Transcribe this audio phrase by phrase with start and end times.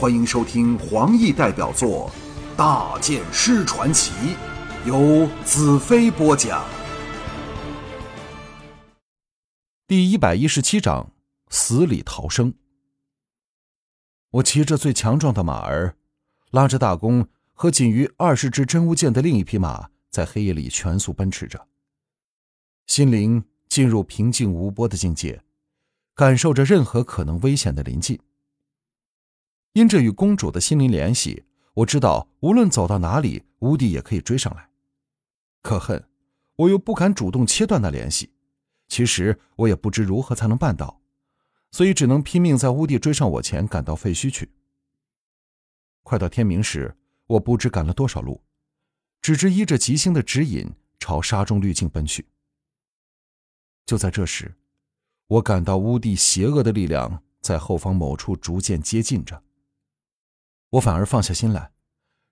[0.00, 2.10] 欢迎收听黄奕代表作
[2.56, 4.12] 《大剑师传奇》，
[4.86, 6.64] 由子飞播讲。
[9.86, 11.12] 第一百一十七章：
[11.50, 12.54] 死里逃生。
[14.30, 15.94] 我骑着最强壮的马儿，
[16.50, 21.66] 拉着大弓和仅余二十支真武剑的另一匹马，在黑夜里全速奔驰着，
[22.86, 25.42] 心灵进入平静无波的境界，
[26.14, 28.18] 感受着任何可能危险的临近。
[29.72, 34.70] 因着与公主的心灵联系，我知道无论走到哪里，乌帝也可以追上来。
[35.62, 36.08] 可恨，
[36.56, 38.32] 我又不敢主动切断那联系。
[38.88, 41.00] 其实我也不知如何才能办到，
[41.70, 44.50] 所以只能拼命在乌帝追上我前赶到废墟去。
[46.02, 46.96] 快到天明时，
[47.28, 48.42] 我不知赶了多少路，
[49.22, 52.26] 只知依着吉星的指引朝沙中滤镜奔去。
[53.86, 54.56] 就在这时，
[55.28, 59.40] 我感到乌帝邪恶的力量在后方某处逐渐接近着。
[60.70, 61.72] 我反而放下心来，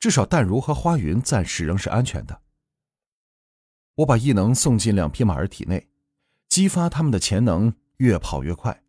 [0.00, 2.42] 至少淡如和花云暂时仍是安全的。
[3.96, 5.88] 我把异能送进两匹马儿体内，
[6.48, 8.82] 激发他们的潜能，越跑越快。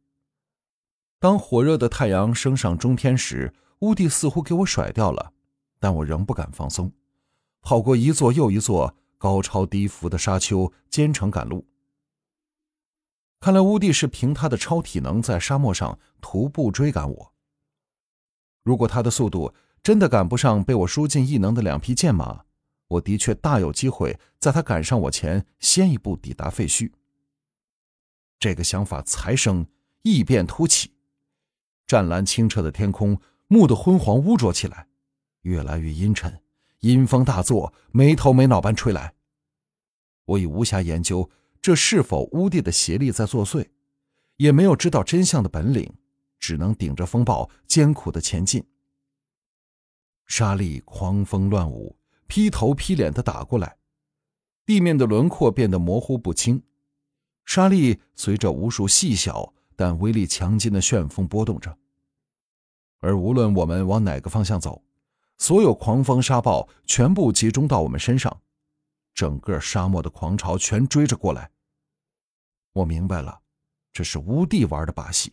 [1.20, 5.34] 当火热的太阳升上中天时，乌帝似乎给我甩掉了，
[5.80, 6.92] 但我仍不敢放松，
[7.62, 11.68] 跑过一座又一座高超低伏的沙丘，兼程赶路。
[13.42, 17.33] 看来乌帝是凭他的超体能在沙漠上徒步追赶我。
[18.64, 22.46] 如果他的速度真的赶不上被我输进异能的两匹剑马，
[22.88, 26.92] 我的确大有机会在他赶上我前先一步抵达废墟。
[28.40, 29.66] 这个想法才生，
[30.04, 30.92] 异变突起，
[31.86, 34.88] 湛蓝清澈的天空蓦地昏黄污浊起来，
[35.42, 36.42] 越来越阴沉，
[36.80, 39.14] 阴风大作，没头没脑般吹来。
[40.26, 41.30] 我已无暇研究
[41.62, 43.68] 这是否污帝的邪力在作祟，
[44.38, 45.94] 也没有知道真相的本领。
[46.44, 48.62] 只能顶着风暴艰苦的前进。
[50.26, 51.96] 沙粒狂风乱舞，
[52.28, 53.78] 劈头劈脸的打过来，
[54.66, 56.62] 地面的轮廓变得模糊不清。
[57.46, 61.78] 沙粒随着无数细小但威力强劲的旋风波动着。
[63.00, 64.84] 而无论我们往哪个方向走，
[65.38, 68.42] 所有狂风沙暴全部集中到我们身上，
[69.14, 71.50] 整个沙漠的狂潮全追着过来。
[72.74, 73.40] 我明白了，
[73.94, 75.32] 这是乌帝玩的把戏。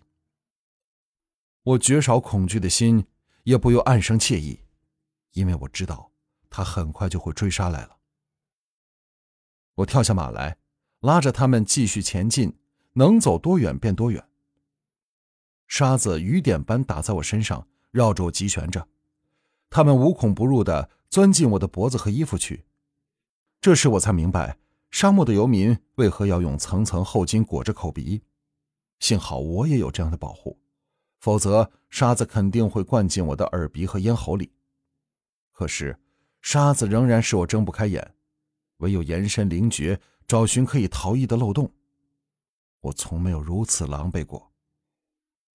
[1.63, 3.07] 我绝少恐惧的心
[3.45, 4.61] 也不由暗生惬意，
[5.33, 6.11] 因为我知道
[6.49, 7.99] 他很快就会追杀来了。
[9.75, 10.57] 我跳下马来，
[11.01, 12.57] 拉着他们继续前进，
[12.95, 14.27] 能走多远便多远。
[15.69, 18.89] 沙子雨点般打在我身上，绕着我急旋着，
[19.69, 22.65] 他们无孔不入的钻进我的脖子和衣服去。
[23.61, 24.59] 这时我才明白，
[24.91, 28.23] 沙漠的游民为何要用层层厚巾裹着口鼻。
[28.99, 30.59] 幸好我也有这样的保护。
[31.21, 34.51] 否则，沙子肯定会灌进我的耳鼻和咽喉里。
[35.53, 35.99] 可是，
[36.41, 38.15] 沙子仍然使我睁不开眼，
[38.79, 41.71] 唯有延伸灵觉，找寻可以逃逸的漏洞。
[42.81, 44.51] 我从没有如此狼狈过，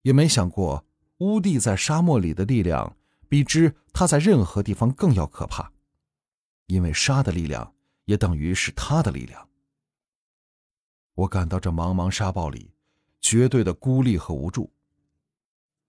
[0.04, 0.86] 也没想过
[1.18, 2.96] 乌帝在沙漠里的力量
[3.28, 5.72] 比之他在任何地方更要可怕，
[6.68, 7.74] 因为沙的力量
[8.06, 9.50] 也等于是他的力量。
[11.16, 12.72] 我感到这茫茫沙暴里
[13.20, 14.72] 绝对的孤立和无助。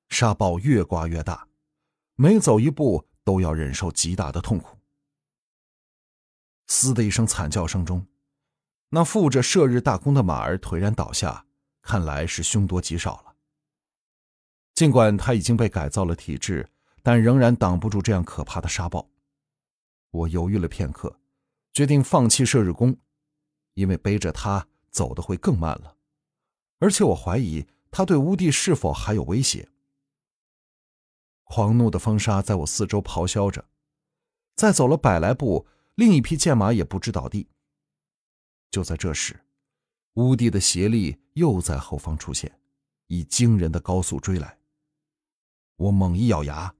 [0.09, 1.49] 沙暴越刮越大，
[2.15, 4.79] 每走一步都要忍受极大的痛苦。
[6.69, 8.07] 嘶的一声惨叫声中，
[8.89, 11.47] 那负着射日大弓的马儿颓然倒下，
[11.83, 13.37] 看来是凶多吉少了。
[14.75, 16.69] 尽管他已经被改造了体质，
[17.03, 19.09] 但仍然挡不住这样可怕的沙暴。
[20.11, 21.19] 我犹豫了片刻，
[21.73, 22.97] 决定放弃射日弓，
[23.75, 25.97] 因为背着他走的会更慢了，
[26.79, 29.69] 而且我怀疑他对乌帝是否还有威胁。
[31.49, 33.65] 狂怒的风沙在我四周咆哮着，
[34.57, 37.49] 再走了百来步，另一匹剑马也不知倒地。
[38.71, 39.45] 就在这时，
[40.15, 42.61] 乌帝的邪力又在后方出现，
[43.07, 44.59] 以惊人的高速追来。
[45.77, 46.75] 我猛一咬牙，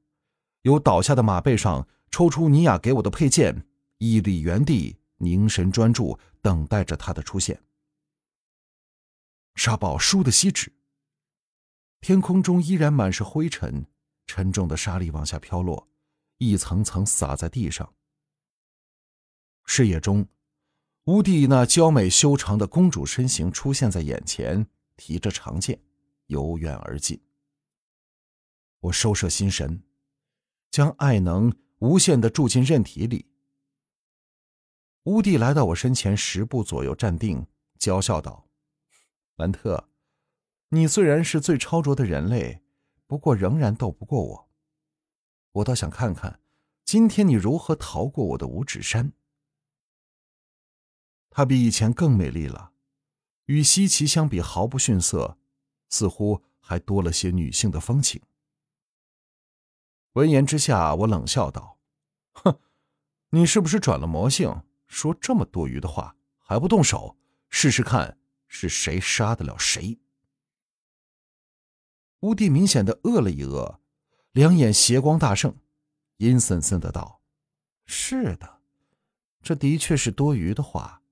[0.63, 3.67] 由倒下的马背上抽出尼亚给我的佩剑，
[3.99, 7.63] 屹立原地，凝神专注，等待着他的出现。
[9.55, 10.73] 沙暴倏地息止，
[12.01, 13.87] 天空中依然满是灰尘。
[14.27, 15.89] 沉重的沙粒往下飘落，
[16.39, 17.95] 一层层洒在地上。
[19.65, 20.29] 视野中，
[21.05, 25.81] 乌帝那娇美修长的公主身形出现在眼前，提着长剑，
[26.27, 27.21] 由远而近。
[28.81, 29.83] 我收摄心神，
[30.71, 33.31] 将爱能无限的注进刃体里。
[35.05, 37.47] 乌帝来到我身前十步左右，站定，
[37.79, 38.49] 娇笑道
[39.37, 39.89] ：“兰特，
[40.71, 42.65] 你虽然是最超卓的人类。”
[43.07, 44.49] 不过仍然斗不过我，
[45.53, 46.41] 我倒想看看，
[46.85, 49.13] 今天你如何逃过我的五指山。
[51.31, 52.73] 她比以前更美丽了，
[53.45, 55.39] 与西岐相比毫不逊色，
[55.89, 58.23] 似乎还多了些女性的风情。
[60.15, 61.79] 闻言之下，我冷笑道
[62.33, 62.59] ：“哼，
[63.31, 64.63] 你是不是转了魔性？
[64.87, 67.17] 说这么多余的话，还不动手
[67.51, 68.19] 试试看，
[68.49, 69.99] 是谁杀得了谁？”
[72.21, 73.81] 乌帝明显的饿了一饿，
[74.33, 75.55] 两眼斜光大盛，
[76.17, 77.21] 阴森森的道
[77.85, 78.61] ：“是的，
[79.43, 81.03] 这的确是多余的话。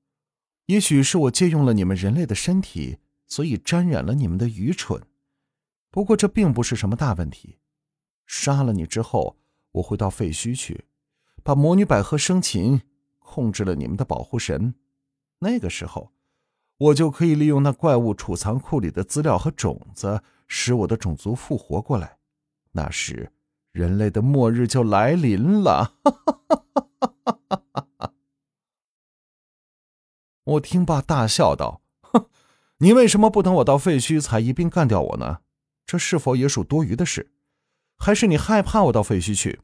[0.67, 5.03] 也许是我借用了你们人类的身体，所以沾染了你们的愚蠢。
[5.91, 7.59] 不过这并不是什么大问题。”
[8.27, 9.37] 杀了你之后，
[9.73, 10.87] 我会到废墟去，
[11.43, 12.81] 把魔女百合生擒，
[13.19, 14.75] 控制了你们的保护神。
[15.41, 16.15] 那个时候，
[16.79, 20.23] 我就可以利用那怪物储藏库里的资料和种子，
[20.57, 22.17] 使我的种族复活过来。
[22.71, 23.33] 那时，
[23.73, 25.97] 人类的末日就来临了。
[30.45, 32.29] 我听罢大笑道：“哼，
[32.79, 35.41] 你为什么不等我到废墟才一并干掉我呢？
[35.85, 37.33] 这是否也属多余的事？”
[37.99, 39.61] 还是你害怕我到废墟去？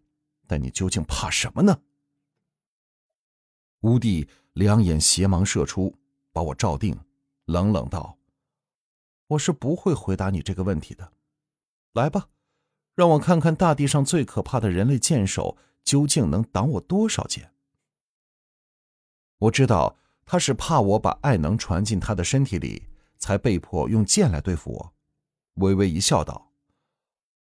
[0.49, 1.79] 但你究竟怕什么呢？
[3.83, 5.95] 乌帝两眼斜芒射出，
[6.33, 6.99] 把我照定，
[7.45, 8.19] 冷冷道
[9.31, 11.13] ：“我是不会回答你这个问题的。
[11.93, 12.29] 来吧，
[12.95, 17.53] 让我看看大地上最可怕的人类剑手究竟能挡我多少剑。”
[19.39, 19.97] 我知道
[20.27, 22.89] 他是怕我把爱能传进他的身体里，
[23.19, 24.95] 才被迫用剑来对付我。
[25.55, 26.53] 微微一笑，道。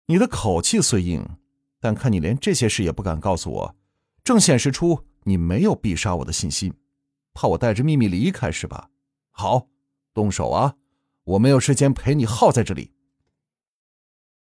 [0.07, 1.37] 你的口气虽硬，
[1.79, 3.75] 但看你连这些事也不敢告诉我，
[4.23, 6.73] 正显示出你没有必杀我的信心，
[7.33, 8.89] 怕我带着秘密离开是吧？
[9.31, 9.67] 好，
[10.13, 10.75] 动手啊！
[11.27, 12.93] 我没有时间陪你耗在这里。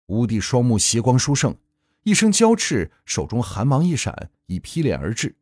[0.06, 1.58] 吴帝双目斜光殊胜，
[2.04, 5.36] 一声娇斥，手中寒芒一闪，已劈脸而至。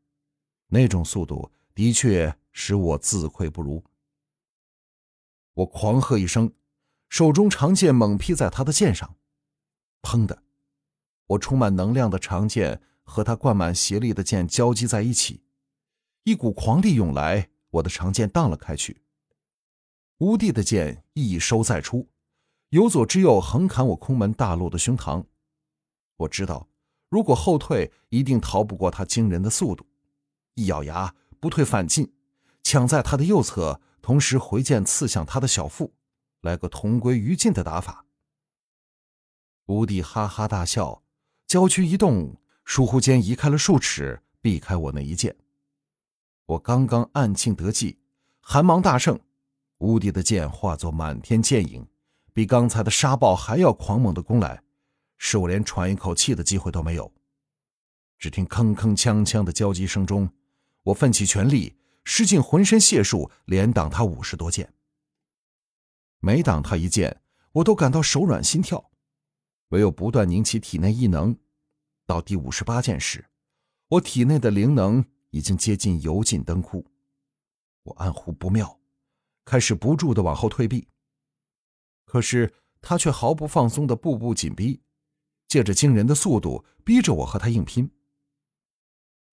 [0.67, 3.83] 那种速度的确使我自愧不如。
[5.55, 6.53] 我狂喝一声，
[7.09, 9.17] 手中长剑猛劈在他的剑上。
[10.01, 10.41] 砰的，
[11.27, 15.43] 我充满能量的长剑和他灌满邪力的剑交击在一起，
[16.23, 19.01] 一股狂力涌来，我的长剑荡了开去。
[20.19, 22.07] 吴帝的剑一收再出，
[22.69, 25.25] 由左至右横砍我空门大陆的胸膛。
[26.15, 26.69] 我知道，
[27.09, 29.85] 如果后退，一定逃不过他惊人的速度。
[30.53, 32.13] 一咬牙，不退反进，
[32.63, 35.93] 抢在他的右侧，同时回剑刺向他的小腹，
[36.39, 38.05] 来个同归于尽的打法。
[39.65, 41.03] 吴帝哈哈大笑，
[41.45, 45.35] 娇躯一动，疏忽间移开了数尺，避开我那一剑。
[46.45, 47.99] 我刚刚暗庆得计，
[48.39, 49.19] 寒芒大盛，
[49.79, 51.87] 无敌的剑化作满天剑影，
[52.33, 54.63] 比刚才的沙暴还要狂猛的攻来，
[55.17, 57.11] 使我连喘一口气的机会都没有。
[58.17, 60.29] 只听铿铿锵锵的交击声中，
[60.83, 61.75] 我奋起全力，
[62.05, 64.73] 施尽浑身解数，连挡他五十多剑。
[66.19, 67.21] 每挡他一剑，
[67.51, 68.91] 我都感到手软心跳。
[69.69, 71.37] 唯有不断凝起体内异能，
[72.05, 73.25] 到第五十八剑时，
[73.89, 76.85] 我体内的灵能已经接近油尽灯枯。
[77.83, 78.79] 我暗呼不妙，
[79.45, 80.87] 开始不住的往后退避。
[82.03, 84.81] 可是他却毫不放松的步步紧逼，
[85.47, 87.89] 借着惊人的速度逼着我和他硬拼。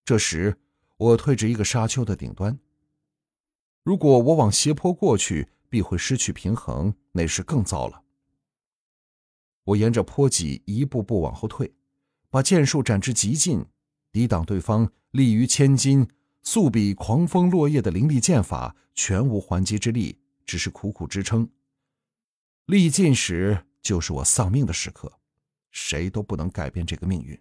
[0.05, 0.57] 这时
[0.97, 2.57] 我退至一个沙丘的顶端，
[3.83, 8.03] 如果我往斜坡过去，必会失去平衡，那时更糟了。
[9.63, 11.73] 我沿着坡脊一步步往后退，
[12.29, 13.65] 把剑术展至极尽，
[14.11, 16.07] 抵挡对方力逾千斤、
[16.43, 21.49] 素比狂风落叶的凌厉剑法，全无还击之力，只是苦苦支撑。
[22.65, 25.19] 力尽时，就是我丧命的时刻，
[25.71, 27.39] 谁都不能改变这个命运。